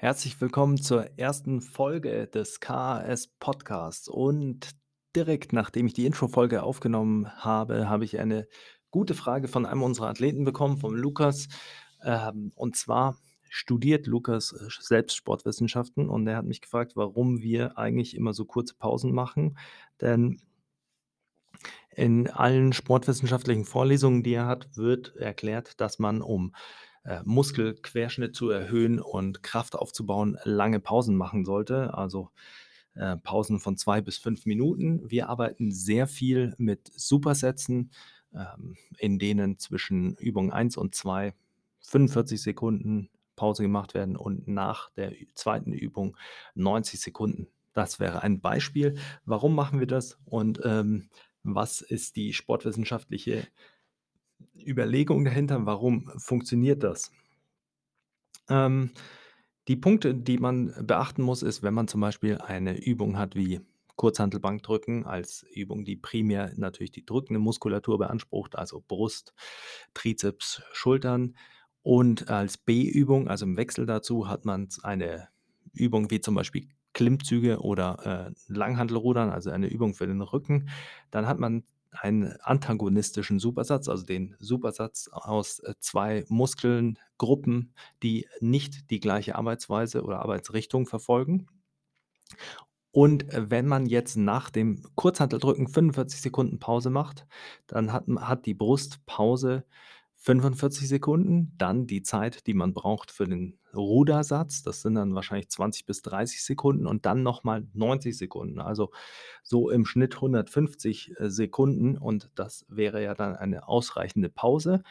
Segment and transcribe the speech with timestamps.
[0.00, 4.08] Herzlich willkommen zur ersten Folge des KAS Podcasts.
[4.08, 4.70] Und
[5.14, 8.48] direkt nachdem ich die Intro-Folge aufgenommen habe, habe ich eine
[8.90, 11.48] gute Frage von einem unserer Athleten bekommen, vom Lukas.
[12.02, 13.18] Ähm, und zwar
[13.50, 18.46] studiert Lukas äh, selbst Sportwissenschaften und er hat mich gefragt, warum wir eigentlich immer so
[18.46, 19.58] kurze Pausen machen.
[20.00, 20.40] Denn
[21.94, 26.54] in allen sportwissenschaftlichen Vorlesungen, die er hat, wird erklärt, dass man, um
[27.04, 31.94] äh, Muskelquerschnitt zu erhöhen und Kraft aufzubauen, lange Pausen machen sollte.
[31.94, 32.30] Also
[32.94, 35.10] äh, Pausen von zwei bis fünf Minuten.
[35.10, 37.90] Wir arbeiten sehr viel mit Supersätzen,
[38.34, 41.34] ähm, in denen zwischen Übung 1 und 2
[41.80, 46.16] 45 Sekunden Pause gemacht werden und nach der zweiten Übung
[46.54, 47.48] 90 Sekunden.
[47.72, 48.98] Das wäre ein Beispiel.
[49.24, 51.08] Warum machen wir das und ähm,
[51.42, 53.46] was ist die sportwissenschaftliche
[54.56, 55.66] Überlegung dahinter?
[55.66, 57.12] Warum funktioniert das?
[58.48, 58.90] Ähm,
[59.68, 63.60] die Punkte, die man beachten muss, ist, wenn man zum Beispiel eine Übung hat wie
[63.96, 69.34] Kurzhantelbankdrücken als Übung, die primär natürlich die drückende Muskulatur beansprucht, also Brust,
[69.92, 71.36] Trizeps, Schultern.
[71.82, 75.28] Und als B-Übung, also im Wechsel dazu, hat man eine
[75.72, 80.70] Übung wie zum Beispiel Klimmzüge oder äh, Langhantelrudern, also eine Übung für den Rücken.
[81.10, 88.90] Dann hat man einen antagonistischen Supersatz, also den Supersatz aus äh, zwei Muskelgruppen, die nicht
[88.90, 91.48] die gleiche Arbeitsweise oder Arbeitsrichtung verfolgen.
[92.92, 97.26] Und äh, wenn man jetzt nach dem Kurzhanteldrücken 45 Sekunden Pause macht,
[97.66, 99.64] dann hat, hat die Brust Pause
[100.16, 105.48] 45 Sekunden, dann die Zeit, die man braucht für den Rudersatz, das sind dann wahrscheinlich
[105.48, 108.60] 20 bis 30 Sekunden und dann nochmal 90 Sekunden.
[108.60, 108.90] Also
[109.42, 114.82] so im Schnitt 150 äh, Sekunden und das wäre ja dann eine ausreichende Pause.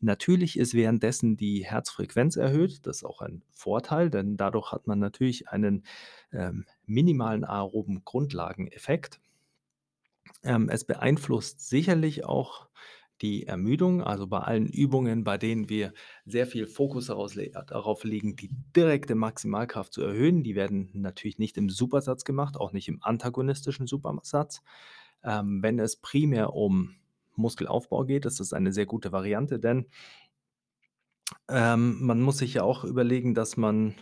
[0.00, 2.86] Natürlich ist währenddessen die Herzfrequenz erhöht.
[2.86, 5.84] Das ist auch ein Vorteil, denn dadurch hat man natürlich einen
[6.32, 9.20] ähm, minimalen aeroben Grundlageneffekt.
[10.42, 12.68] Ähm, es beeinflusst sicherlich auch
[13.22, 15.92] die Ermüdung, also bei allen Übungen, bei denen wir
[16.24, 21.70] sehr viel Fokus darauf legen, die direkte Maximalkraft zu erhöhen, die werden natürlich nicht im
[21.70, 24.62] Supersatz gemacht, auch nicht im antagonistischen Supersatz.
[25.24, 26.94] Ähm, wenn es primär um
[27.36, 29.86] Muskelaufbau geht, ist das eine sehr gute Variante, denn
[31.48, 33.94] ähm, man muss sich ja auch überlegen, dass man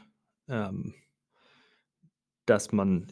[0.49, 0.95] ähm,
[2.47, 3.07] dass man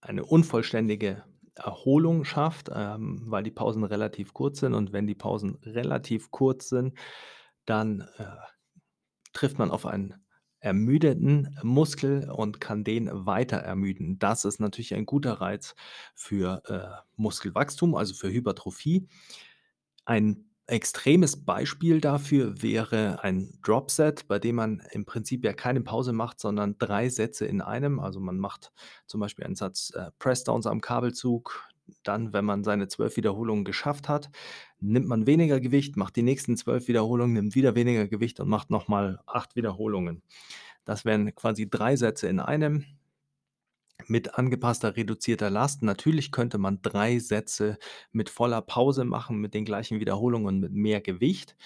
[0.00, 1.24] eine unvollständige
[1.54, 4.74] Erholung schafft, ähm, weil die Pausen relativ kurz sind.
[4.74, 6.98] Und wenn die Pausen relativ kurz sind,
[7.66, 8.24] dann äh,
[9.32, 10.14] trifft man auf einen
[10.60, 14.18] ermüdeten Muskel und kann den weiter ermüden.
[14.18, 15.74] Das ist natürlich ein guter Reiz
[16.14, 19.08] für äh, Muskelwachstum, also für Hypertrophie.
[20.04, 26.12] Ein extremes Beispiel dafür wäre ein Dropset, bei dem man im Prinzip ja keine Pause
[26.12, 28.00] macht, sondern drei Sätze in einem.
[28.00, 28.72] Also man macht
[29.06, 31.68] zum Beispiel einen Satz äh, Pressdowns am Kabelzug.
[32.04, 34.30] Dann, wenn man seine zwölf Wiederholungen geschafft hat,
[34.80, 38.70] nimmt man weniger Gewicht, macht die nächsten zwölf Wiederholungen, nimmt wieder weniger Gewicht und macht
[38.70, 40.22] nochmal acht Wiederholungen.
[40.84, 42.84] Das wären quasi drei Sätze in einem
[44.08, 45.82] mit angepasster reduzierter Last.
[45.82, 47.78] Natürlich könnte man drei Sätze
[48.12, 51.56] mit voller Pause machen, mit den gleichen Wiederholungen und mit mehr Gewicht,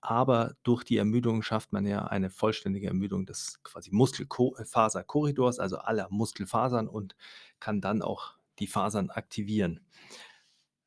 [0.00, 6.08] aber durch die Ermüdung schafft man ja eine vollständige Ermüdung des quasi Muskelfaserkorridors, also aller
[6.10, 7.14] Muskelfasern und
[7.60, 9.80] kann dann auch die Fasern aktivieren.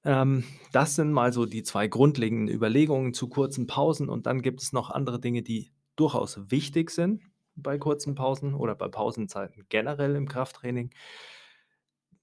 [0.04, 4.62] Ähm, das sind mal so die zwei grundlegenden Überlegungen zu kurzen Pausen und dann gibt
[4.62, 7.22] es noch andere Dinge, die durchaus wichtig sind
[7.56, 10.92] bei kurzen Pausen oder bei Pausenzeiten generell im Krafttraining.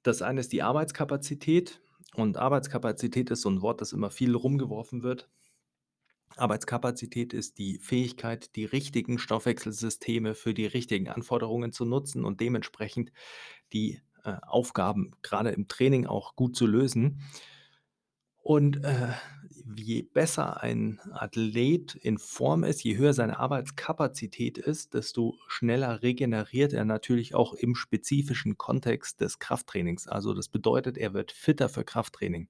[0.03, 1.81] Das eine ist die Arbeitskapazität
[2.15, 5.31] und Arbeitskapazität ist so ein Wort, das immer viel rumgeworfen wird.
[6.37, 13.13] Arbeitskapazität ist die Fähigkeit, die richtigen Stoffwechselsysteme für die richtigen Anforderungen zu nutzen und dementsprechend
[13.73, 17.23] die äh, Aufgaben gerade im Training auch gut zu lösen.
[18.39, 19.09] Und äh,
[19.77, 26.73] je besser ein Athlet in Form ist, je höher seine Arbeitskapazität ist, desto schneller regeneriert
[26.73, 30.09] er natürlich auch im spezifischen Kontext des Krafttrainings.
[30.09, 32.49] Also das bedeutet, er wird fitter für Krafttraining.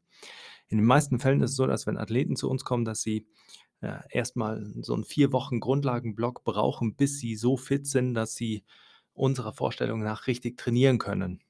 [0.69, 3.27] In den meisten Fällen ist es so, dass wenn Athleten zu uns kommen, dass sie
[3.81, 8.65] äh, erstmal so einen vier Wochen Grundlagenblock brauchen, bis sie so fit sind, dass sie
[9.13, 11.43] unserer Vorstellung nach richtig trainieren können.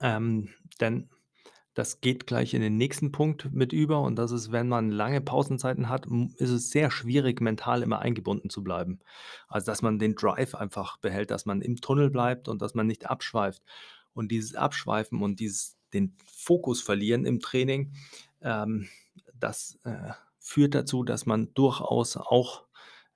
[0.00, 1.08] Ähm, denn
[1.74, 5.20] das geht gleich in den nächsten Punkt mit über und das ist, wenn man lange
[5.20, 6.06] Pausenzeiten hat,
[6.36, 8.98] ist es sehr schwierig, mental immer eingebunden zu bleiben.
[9.46, 12.86] Also, dass man den Drive einfach behält, dass man im Tunnel bleibt und dass man
[12.86, 13.62] nicht abschweift.
[14.12, 17.92] Und dieses Abschweifen und dieses den Fokus verlieren im Training,
[18.42, 18.88] ähm,
[19.38, 22.64] das, äh, führt dazu, dass man durchaus auch,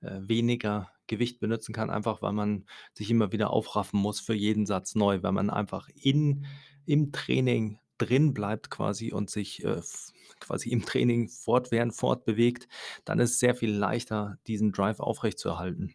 [0.01, 4.65] äh, weniger Gewicht benutzen kann, einfach weil man sich immer wieder aufraffen muss für jeden
[4.65, 5.21] Satz neu.
[5.21, 6.45] Wenn man einfach in
[6.85, 9.81] im Training drin bleibt quasi und sich, äh,
[10.39, 12.67] quasi im Training fortwährend fortbewegt,
[13.05, 15.93] dann ist es sehr viel leichter, diesen Drive aufrechtzuerhalten.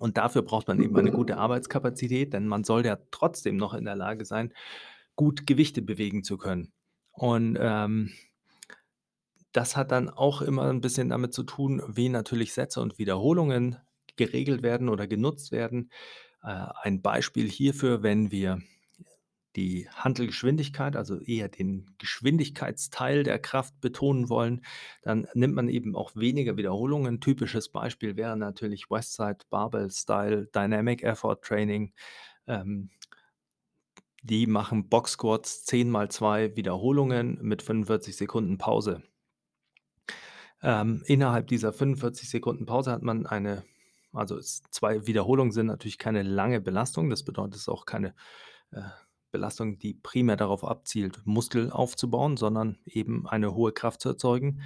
[0.00, 3.84] Und dafür braucht man eben eine gute Arbeitskapazität, denn man soll ja trotzdem noch in
[3.84, 4.52] der Lage sein,
[5.16, 6.72] gut Gewichte bewegen zu können.
[7.12, 8.12] Und, ähm
[9.52, 13.76] das hat dann auch immer 'n bisschen damit zu tun, wie natürlich Sätze und Wiederholungen
[14.16, 15.90] geregelt werden oder genutzt werden.
[16.42, 18.60] Äh, ein Beispiel hierfür, wenn wir
[19.58, 24.64] die Hantelgeschwindigkeit, also eher den Geschwindigkeitsteil der Kraft betonen wollen,
[25.02, 27.20] dann nimmt man eben auch weniger Wiederholungen.
[27.20, 31.92] Typisches Beispiel wäre natürlich Westside Barbell Style Dynamic Effort Training.
[32.46, 32.90] Ähm,
[34.22, 39.02] die machen Box-Squats 10 mal 2 Wiederholungen mit 45 Sekunden Pause.
[40.62, 43.64] Ähm, innerhalb dieser 45 Sekunden Pause hat man eine
[44.12, 47.10] also 2 Wiederholungen sind natürlich keine lange Belastung.
[47.10, 48.14] Das bedeutet, es auch keine,
[48.70, 48.80] äh,
[49.30, 54.62] Belastung, die primär darauf abzielt, Muskel aufzubauen, sondern eben eine hohe Kraft zu erzeugen.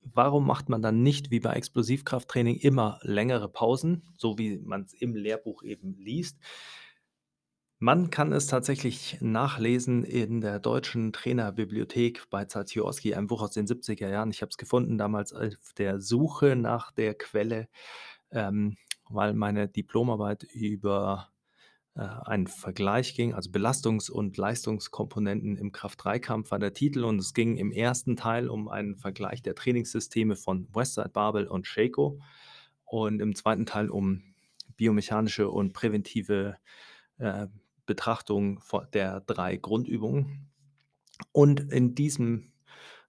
[0.00, 5.14] Warum macht man dann nicht wie bei Explosivkrafttraining immer längere Pausen, so wie man's im
[5.14, 6.38] Lehrbuch eben liest?
[7.84, 13.66] Man kann es tatsächlich nachlesen in der deutschen Trainerbibliothek bei Zaciorski, ein Buch aus den
[13.66, 14.30] 70er Jahren.
[14.30, 17.66] Ich habe es gefunden damals auf der Suche nach der Quelle,
[18.30, 18.76] ähm,
[19.08, 21.31] weil meine Diplomarbeit über,
[21.94, 27.34] äh, einen Vergleich ging, also Belastungs und Leistungskomponenten im Kraft-3-Kampf war der Titel und es
[27.34, 32.18] ging im ersten Teil um einen Vergleich der Trainingssysteme von Westside Barbell und Shaco
[32.84, 34.22] und im zweiten Teil um
[34.76, 36.56] biomechanische und präventive,
[37.18, 37.46] äh,
[37.86, 38.60] Betrachtung
[38.92, 40.48] der 3 Grundübungen.
[41.32, 42.52] Und in diesem,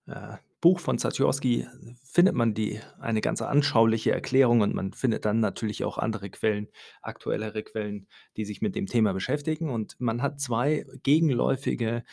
[0.07, 1.68] äh, Buch von Zaciorski
[2.06, 6.69] findet man die eine ganz anschauliche Erklärung und man findet dann natürlich auch andere Quellen,
[7.01, 8.07] aktuellere Quellen,
[8.38, 9.69] die sich mit dem Thema beschäftigen.
[9.69, 12.06] Und man hat 2 gegenläufige,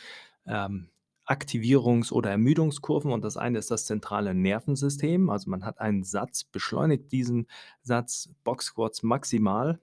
[0.45, 0.89] ähm,
[1.23, 5.29] Aktivierungs oder Ermüdungskurven und das eine ist das zentrale Nervensystem.
[5.29, 7.47] Also, man hat einen Satz, beschleunigt diesen
[7.83, 9.79] Satz Box-Squats maximal.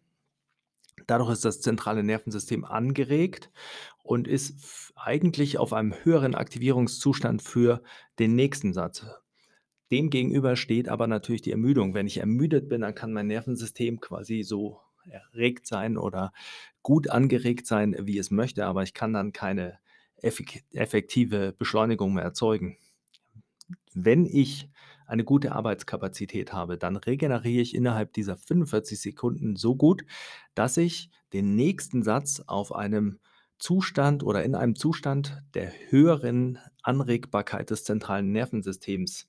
[1.07, 3.51] Dadurch ist das zentrale Nervensystem angeregt
[4.03, 7.83] und ist eigentlich auf einem höheren Aktivierungszustand für
[8.19, 9.07] den nächsten Satz.
[9.91, 11.95] Demgegenüber steht aber natürlich die Ermüdung.
[11.95, 16.33] Wenn ich ermüdet bin, dann kann mein Nervensystem quasi so erregt sein oder
[16.83, 19.79] gut angeregt sein, wie es möchte, aber ich kann dann keine
[20.21, 22.77] effek effektive Beschleunigung mehr erzeugen.
[23.95, 24.69] Wenn ich
[25.09, 30.05] eine gute Arbeitskapazität habe, dann regeneriere ich innerhalb dieser 45 Sekunden so gut,
[30.55, 33.19] dass ich den nächsten Satz auf einem
[33.59, 39.29] Zustand oder in einem Zustand der höheren Anregbarkeit des zentralen Nervensystems,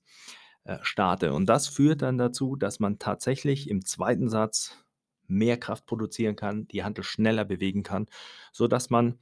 [0.65, 1.33] äh, starte.
[1.33, 4.27] Und das führt dann dazu, dass man tatsächlich im 2.
[4.27, 4.77] Satz
[5.27, 8.07] mehr Kraft produzieren kann, die Hantel schneller bewegen kann,
[8.51, 9.17] sodass man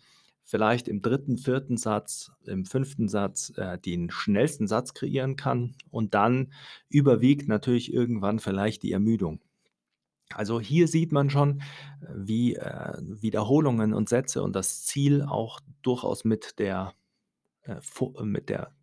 [0.48, 1.78] vielleicht im 3., 4.
[1.78, 3.10] Satz, im 5.
[3.10, 6.54] Satz, äh, den schnellsten Satz kreieren kann und dann
[6.90, 9.42] überwiegt natürlich irgendwann vielleicht die Ermüdung.
[10.34, 11.62] Also, hier sieht man schon,
[12.14, 16.94] wie, äh, Wiederholungen und Sätze und das Ziel auch durchaus mit der,
[17.64, 17.80] äh,
[18.24, 18.74] mit der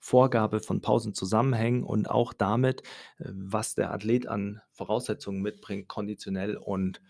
[0.00, 2.82] Vorgabe von Pausen zusammenhängen und auch damit,
[3.18, 7.00] äh, was der Athlet an Voraussetzungen mitbringt, konditionell und,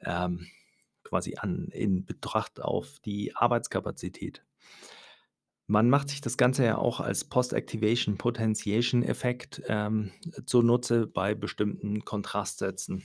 [0.00, 0.46] ähm,
[1.04, 4.44] quasi an in Betracht auf die Arbeitskapazität.
[5.66, 10.10] Man macht sich das Ganze ja auch als Post-Activation Potentiation Effekt, ähm,
[10.44, 13.04] zunutze bei bestimmten Kontrastsätzen.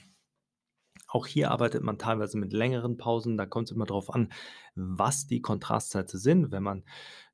[1.07, 3.37] Auch hier arbeitet man teilweise mit längeren Pausen.
[3.37, 4.33] Da kommt's immer drauf an,
[4.75, 6.51] was die Kontrastsätze sind.
[6.51, 6.83] Wenn man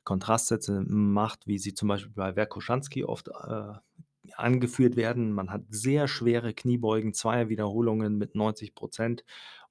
[0.03, 3.73] Kontrastsätze macht, wie sie zum Beispiel bei Verkhoshansky oft, äh,
[4.35, 5.33] angeführt werden.
[5.33, 9.25] Man hat sehr schwere Kniebeugen, Zweierwiederholungen mit 90 %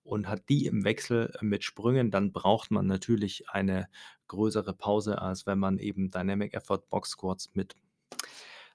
[0.04, 3.88] und hat die im Wechsel mit Sprüngen, dann braucht man natürlich eine
[4.28, 7.76] größere Pause, als wenn man eben Dynamic Effort Box Squats mit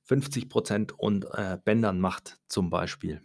[0.03, 3.21] 50 % und, äh, Bändern macht zum Beispiel.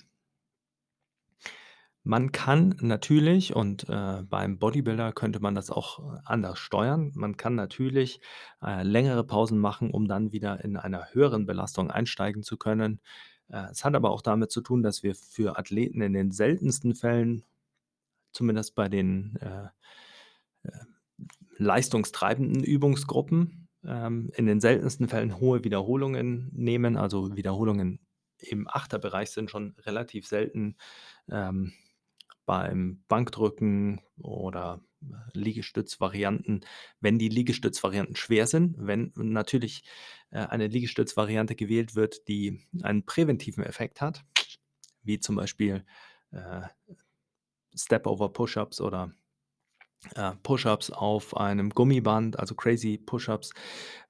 [2.05, 7.13] Man kann natürlich und, äh, beim Bodybuilder könnte man das auch anders steuern.
[7.15, 8.21] Man kann natürlich,
[8.61, 13.01] äh, längere Pausen machen, um dann wieder in einer höheren Belastung einsteigen zu können.
[13.49, 16.97] Äh, es hat aber auch damit zu tun, dass wir für Athleten in den seltensten
[16.97, 17.45] Fällen,
[18.33, 19.69] zumindest bei den, äh,
[20.65, 20.71] äh,
[21.57, 26.97] leistungstreibenden Übungsgruppen, ähm, in den seltensten Fällen hohe Wiederholungen nehmen.
[26.97, 28.01] Also, Wiederholungen
[28.39, 30.77] im Achterbereich sind schon relativ selten,
[31.31, 31.73] ähm,
[32.45, 34.83] beim Bankdrücken oder
[35.33, 36.65] Liegestützvarianten,
[37.01, 38.77] wenn die Liegestützvarianten schwer sind.
[38.79, 39.85] Wenn natürlich,
[40.31, 44.25] äh, eine Liegestützvariante gewählt wird, die einen präventiven Effekt hat,
[45.03, 45.85] wie zum Beispiel
[46.31, 46.63] äh,
[47.75, 49.13] Step-over Push-ups oder,
[50.15, 53.53] äh, Push-ups auf einem Gummiband, also Crazy Push-ups.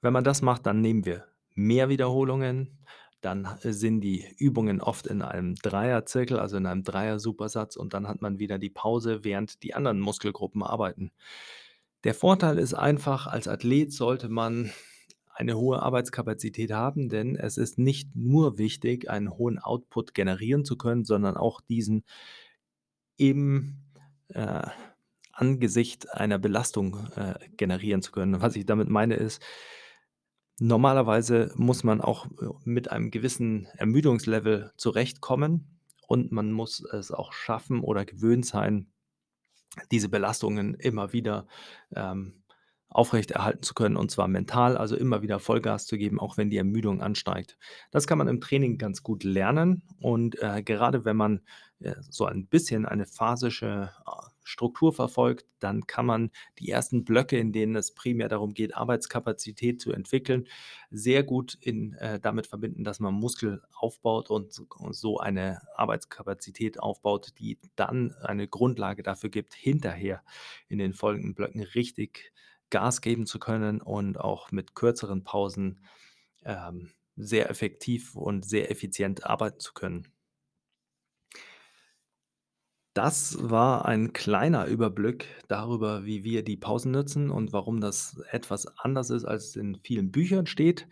[0.01, 2.79] Wenn man das macht, dann nehmen wir mehr Wiederholungen,
[3.21, 8.09] dann äh, sind die Übungen oft in einem Dreierzirkel, also in einem Dreier-Supersatz und dann
[8.09, 11.13] hat man wieder die Pause, während die anderen Muskelgruppen arbeiten.
[12.05, 14.73] Der Vorteil ist einfach, als Athlet sollte man
[15.35, 20.77] eine hohe Arbeitskapazität haben, denn es ist nicht nur wichtig, einen hohen Output generieren zu
[20.77, 22.05] können, sondern auch diesen
[23.23, 23.77] im
[24.31, 24.67] äh,
[25.33, 28.43] Angesicht einer Belastung, äh, generieren zu können.
[28.43, 29.41] Was ich damit meine, ist
[30.59, 37.33] normalerweise muss man auch, äh, mit einem gewissen Ermüdungslevel zurechtkommen und man muss es auch
[37.33, 38.89] schaffen oder gewöhnt sein,
[39.93, 41.47] diese Belastungen immer wieder,
[41.95, 42.42] ähm,
[42.93, 46.59] aufrechterhalten zu können und zwar mental, also immer wieder Vollgas zu geben, auch wenn die
[46.59, 47.59] Ermüdung ansteigt.
[47.91, 51.41] Das kann man im Training ganz gut lernen und, äh, gerade wenn man,
[51.81, 57.39] äh, so ein bisschen eine phasische, äh, Struktur verfolgt, dann kann man die ersten Blöcke,
[57.39, 60.49] in denen es primär darum geht, Arbeitskapazität zu entwickeln,
[60.91, 66.81] sehr gut in äh, damit verbinden, dass man Muskel aufbaut und so so eine Arbeitskapazität
[66.81, 70.23] aufbaut, die dann eine Grundlage dafür gibt, hinterher
[70.69, 72.33] in den folgenden Blöcken richtig
[72.73, 75.87] Gas geben zu können und auch mit kürzeren Pausen,
[76.45, 80.09] ähm, sehr effektiv und sehr effizient arbeiten zu können.
[82.95, 88.67] Das war ein kleiner Überblick darüber, wie wir die Pausen nutzen und warum das etwas
[88.79, 90.89] anders ist, als es in vielen Büchern steht.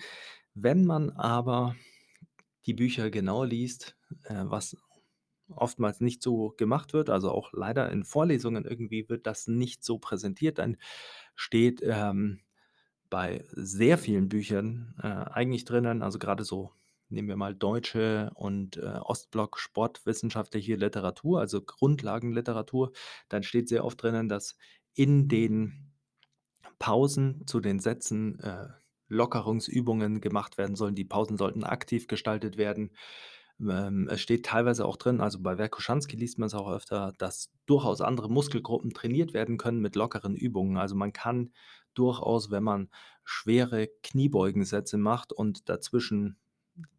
[0.55, 1.77] Wenn man aber
[2.67, 4.77] die Bücher genau liest, äh, was
[5.57, 9.99] oftmals nicht so gemacht wird, also auch leider in Vorlesungen irgendwie wird das nicht so
[9.99, 10.77] präsentiert, dann
[11.37, 12.41] steht, ähm,
[13.11, 16.73] bei sehr vielen Büchern, äh, eigentlich drinnen also gerade so
[17.09, 22.93] nehmen wir mal deutsche und, äh, Ostblock sportwissenschaftliche Literatur, also Grundlagenliteratur,
[23.29, 24.57] dann steht sehr oft drinnen, dass
[24.95, 25.93] in den
[26.79, 28.69] Pausen zu den Sätzen, äh,
[29.09, 30.95] Lockerungsübungen gemacht werden sollen.
[30.95, 32.93] Die Pausen sollten aktiv gestaltet werden.
[33.61, 37.51] Ähm, es steht teilweise auch drin, also bei Verkhoshansky liest man es auch öfter, dass
[37.67, 40.77] durchaus andere Muskelgruppen trainiert werden können mit lockeren Übungen.
[40.79, 41.53] Also, man kann
[41.95, 42.91] durchaus, wenn man
[43.25, 46.39] schwere Kniebeugensätze macht und dazwischen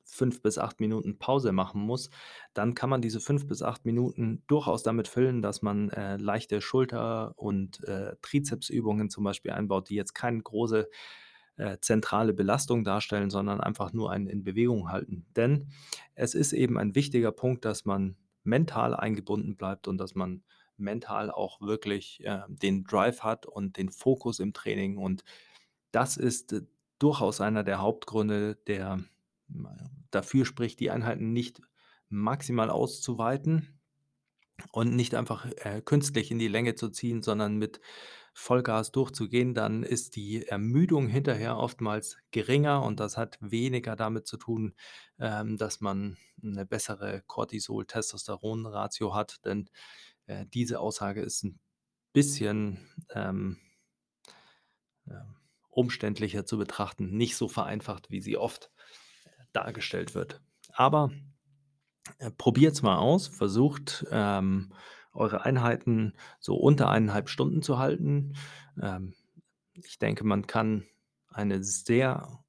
[0.06, 2.10] 5 bis 8 Minuten Pause machen muss,
[2.54, 6.60] dann kann man diese 5 bis 8 Minuten durchaus damit füllen, dass man, äh, leichte
[6.62, 10.90] Schulter und, äh, Trizepsübungen zum Beispiel einbaut, die jetzt keine große,
[11.62, 15.26] äh, zentrale Belastung darstellen, sondern einfach nur einen in Bewegung halten.
[15.36, 15.68] Denn
[16.16, 20.44] es ist eben ein wichtiger Punkt, dass man mental eingebunden bleibt und dass man
[20.78, 25.24] mental auch wirklich, äh, den Drive hat und den Fokus im Training und
[25.92, 26.62] das ist, äh,
[26.98, 29.00] durchaus einer der Hauptgründe, der
[30.12, 31.62] dafür spricht, die Einheiten nicht
[32.10, 33.81] maximal auszuweiten
[34.72, 37.82] und nicht einfach, äh, künstlich in die Länge zu ziehen, sondern mit
[38.34, 44.38] Vollgas durchzugehen, dann ist die Ermüdung hinterher oftmals geringer und das hat weniger damit zu
[44.38, 44.74] tun,
[45.20, 49.70] ähm, dass man 'ne bessere Cortisol-Testosteron-Ratio hat, denn,
[50.28, 51.60] äh, diese Aussage ist 'n
[52.14, 52.80] bisschen,
[53.16, 53.60] ähm
[55.08, 55.36] ähm,
[55.70, 58.72] umständlicher zu betrachten, nicht so vereinfacht, wie sie oft
[59.54, 60.42] dargestellt wird.
[60.74, 61.12] Aber,
[62.20, 64.74] äh, probiert's mal aus, versucht, ähm,
[65.14, 68.34] eure Einheiten so unter 1,5 Stunden zu halten.
[68.82, 69.14] Ähm,
[69.74, 70.86] ich denke, man kann
[71.28, 72.44] eine sehr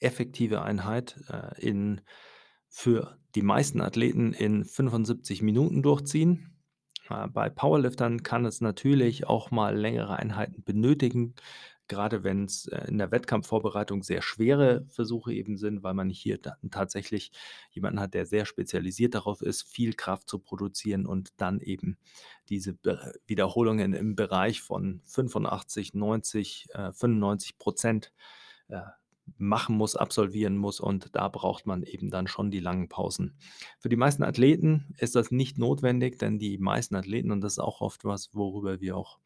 [0.00, 2.00] effektive Einheit, äh, in
[2.68, 6.58] für die meisten Athleten in 75 Minuten durchziehen.
[7.08, 11.34] Äh, bei Powerliftern kann es natürlich auch mal längere Einheiten benötigen,
[11.88, 16.70] grade wenn's, äh, in der Wettkampfvorbereitung sehr schwere Versuche eben sind, weil man hier dann
[16.70, 17.32] tatsächlich
[17.70, 21.98] jemanden hat, der sehr spezialisiert darauf ist, viel Kraft zu produzieren und dann eben
[22.48, 28.12] diese Be Wiederholungen im Bereich von 85, 90, äh, 95 %,
[28.68, 28.80] äh,
[29.36, 33.36] machen muss, absolvieren muss und da braucht man eben dann schon die langen Pausen.
[33.78, 37.58] Für die meisten Athleten ist das nicht notwendig, denn die meisten Athleten und das ist
[37.58, 39.18] auch oft was, worüber wir auch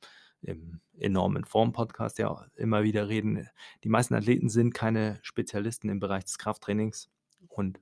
[0.43, 3.49] im „Enorm in Form“ Podcast ja immer wieder reden.
[3.85, 7.11] Die meisten Athleten sind keine Spezialisten im Bereich des Krafttrainings
[7.49, 7.81] und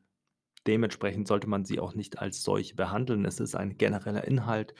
[0.66, 3.24] dementsprechend sollte man sie auch nicht als solche behandeln.
[3.24, 4.74] Es ist ein genereller Inhalt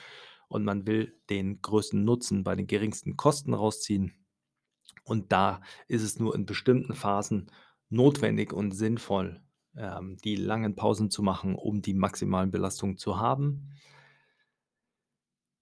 [0.48, 4.14] und man will den größten Nutzen bei den geringsten Kosten rausziehen.
[5.04, 7.50] Und da ist es nur in bestimmten Phasen
[7.88, 9.40] notwendig und sinnvoll,
[9.76, 13.70] ähm, die langen Pausen zu machen, um die maximalen Belastungen zu haben.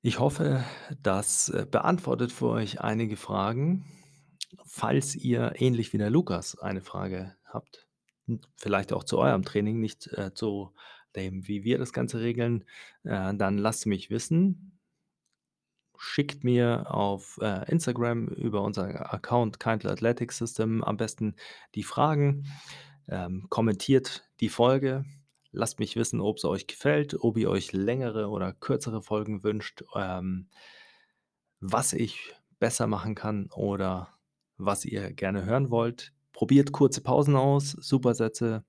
[0.00, 0.64] Ich hoffe,
[1.02, 3.84] das, äh, beantwortet für euch einige Fragen.
[4.64, 7.88] Falls ihr ähnlich wie der Lukas eine Frage habt,
[8.56, 10.72] vielleicht auch zu eurem Training, nicht, äh, zu
[11.16, 12.64] dem, wie wir das Ganze regeln,
[13.02, 14.78] äh, dann lasst mich wissen.
[15.98, 21.34] Schickt mir auf, äh, Instagram über unser Account Kindle Athletic System am besten
[21.74, 22.46] die Fragen,
[23.08, 25.04] ähm, kommentiert die Folge,
[25.52, 30.48] lasst mich wissen, ob's euch gefällt, ob ihr euch längere oder kürzere Folgen wünscht, ähm
[31.60, 34.18] was ich besser machen kann oder
[34.56, 36.12] was ihr gerne hören wollt.
[36.32, 38.64] Probiert kurze Pausen aus, Supersätze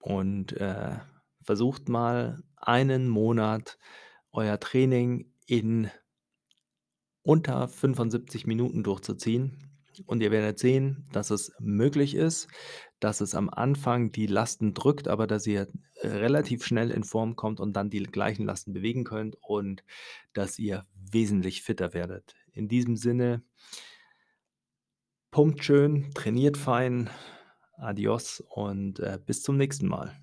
[0.00, 0.98] und, äh,
[1.42, 3.78] versucht mal einen Monat
[4.32, 5.90] euer Training in
[7.22, 12.48] unter 75 Minuten durchzuziehen und ihr werdet sehen, dass es möglich ist,
[13.00, 15.68] dass es am Anfang die Lasten drückt, aber dass ihr
[16.02, 19.84] relativ schnell in Form kommt und dann die gleichen Lasten bewegen könnt und
[20.32, 22.34] dass ihr wesentlich fitter werdet.
[22.52, 23.42] In diesem Sinne
[25.30, 27.10] pumpt schön, trainiert fein,
[27.76, 30.18] adios und, äh, bis zum nächsten Mal.